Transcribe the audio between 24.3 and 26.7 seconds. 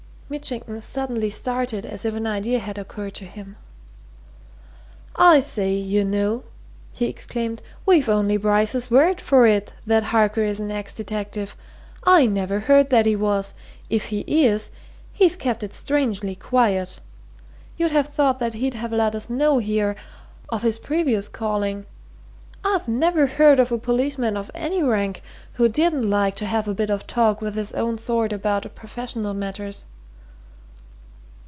of any rank who didn't like to have